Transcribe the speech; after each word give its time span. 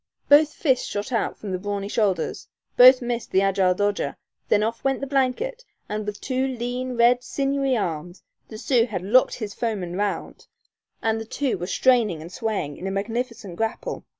Both 0.29 0.51
fists 0.55 0.87
shot 0.87 1.11
out 1.11 1.37
from 1.37 1.51
the 1.51 1.59
brawny 1.59 1.87
shoulders; 1.87 2.47
both 2.75 3.03
missed 3.03 3.29
the 3.29 3.43
agile 3.43 3.75
dodger; 3.75 4.17
then 4.47 4.63
off 4.63 4.83
went 4.83 4.99
the 4.99 5.05
blanket, 5.05 5.63
and 5.87 6.07
with 6.07 6.19
two 6.19 6.47
lean, 6.47 6.97
red, 6.97 7.23
sinewy 7.23 7.77
arms 7.77 8.23
the 8.47 8.57
Sioux 8.57 8.87
had 8.87 9.03
"locked 9.03 9.35
his 9.35 9.53
foeman 9.53 9.95
round," 9.95 10.47
and 11.03 11.21
the 11.21 11.25
two 11.25 11.55
were 11.55 11.67
straining 11.67 12.19
and 12.19 12.31
swaying 12.31 12.77
in 12.77 12.87
a 12.87 12.91
magnificent 12.91 13.57
grapple. 13.57 14.03